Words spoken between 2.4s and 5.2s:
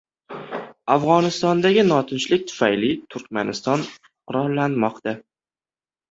tufayli Turkmaniston qurollanmoqda